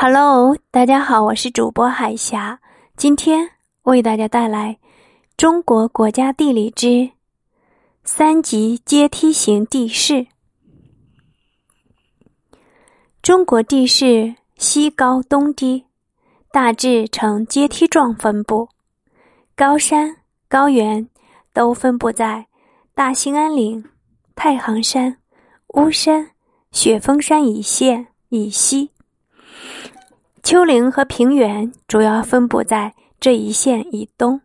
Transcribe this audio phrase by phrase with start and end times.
[0.00, 2.60] Hello，大家好，我是主播海霞，
[2.96, 3.50] 今天
[3.82, 4.78] 为大家带来
[5.36, 7.10] 《中国国家地理之
[8.04, 10.14] 三级阶梯型地势》。
[13.22, 15.86] 中国地势西高东低，
[16.52, 18.68] 大致呈阶梯状分布，
[19.56, 21.08] 高山、高原
[21.52, 22.46] 都分布在
[22.94, 23.84] 大兴安岭、
[24.36, 25.18] 太行山、
[25.74, 26.30] 巫山、
[26.70, 28.92] 雪峰山一线以西。
[30.48, 34.40] 丘陵和平原主要分布在这一线以东。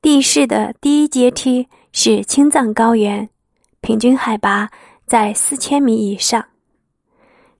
[0.00, 3.28] 地势的第一阶梯是青藏高原，
[3.82, 4.70] 平均海拔
[5.04, 6.42] 在四千米以上。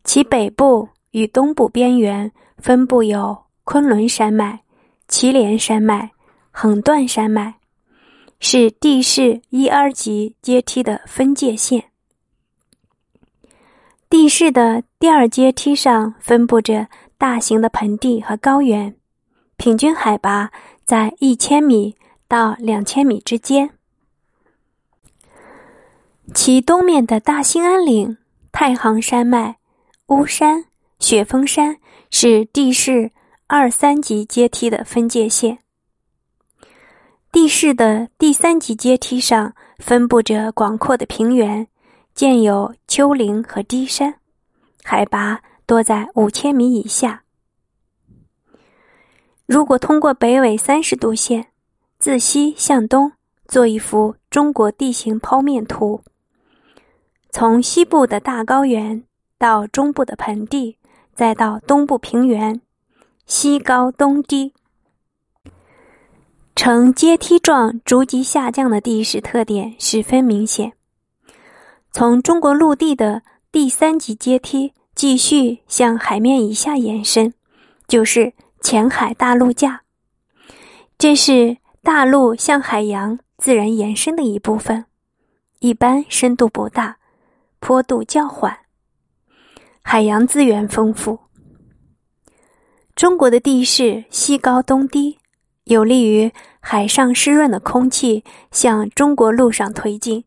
[0.05, 4.61] 其北部与东部边缘分布有昆仑山脉、
[5.07, 6.11] 祁连山脉、
[6.51, 7.57] 横断山脉，
[8.41, 11.85] 是地势一二级阶梯的分界线。
[14.09, 16.89] 地势的第二阶梯上分布着。
[17.19, 18.95] 大型的盆地和高原，
[19.57, 20.53] 平均海拔
[20.85, 21.97] 在一千米
[22.29, 23.71] 到两千米之间。
[26.33, 28.17] 其东面的大兴安岭、
[28.53, 29.57] 太行山脉、
[30.07, 30.67] 巫山、
[31.01, 33.11] 雪峰山是地势
[33.49, 35.59] 二三级阶梯的分界线。
[37.33, 41.67] 地势的第三级阶梯上分布着广阔的平原，
[42.15, 44.15] 建有丘陵和低山，
[44.85, 45.41] 海拔。
[45.69, 47.25] 多在五千米以下。
[49.45, 51.49] 如果通过北纬三十度线，
[51.99, 53.13] 自西向东
[53.47, 56.01] 做一幅中国地形剖面图，
[57.29, 59.05] 从西部的大高原
[59.37, 60.79] 到中部的盆地，
[61.15, 62.63] 再到东部平原，
[63.27, 64.55] 西高东低，
[66.57, 70.73] 呈阶梯状逐级下降的地势特点十分明显。
[71.93, 74.73] 从中国陆地的第三级阶梯。
[74.99, 77.33] 继续向海面以下延伸，
[77.87, 79.83] 就是前海大陆架。
[80.99, 84.87] 这是大陆向海洋自然延伸的一部分，
[85.61, 86.97] 一般深度不大，
[87.61, 88.59] 坡度较缓，
[89.83, 91.21] 海洋资源丰富。
[92.97, 95.21] 中国的地势西高东低，
[95.63, 100.25] 有利于海上湿润的空气向中国陆上推进，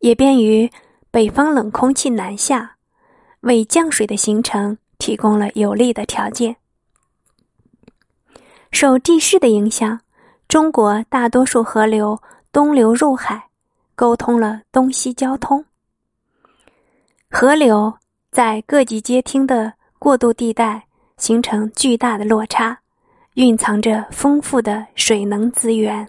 [0.00, 0.68] 也便于
[1.12, 2.73] 北方冷空气南下。
[3.44, 6.56] 为降水的形成提供了有利的条件。
[8.72, 10.00] 受地势的影响，
[10.48, 13.48] 中国大多数河流东流入海，
[13.94, 15.64] 沟通了东西交通。
[17.30, 17.94] 河流
[18.30, 22.80] 在各级阶梯的过渡地带形成巨大的落差，
[23.34, 26.08] 蕴藏着丰富的水能资源。